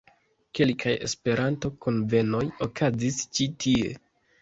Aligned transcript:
Kelkaj 0.59 0.93
Esperanto-kunvenoj 1.09 2.43
okazis 2.71 3.25
ĉi 3.29 3.51
tie. 3.65 3.97